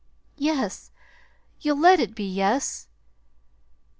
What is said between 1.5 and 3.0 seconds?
you'll let it be 'Yes'!"